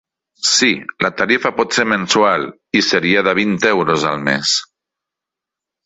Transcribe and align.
Sí, 0.51 0.69
la 1.05 1.11
tarifa 1.19 1.51
pot 1.59 1.77
ser 1.77 1.85
mensual, 1.93 2.47
i 2.81 2.83
seria 2.89 3.25
de 3.31 3.37
vint 3.43 3.57
euros 3.75 4.11
al 4.15 4.21
mes. 4.31 4.59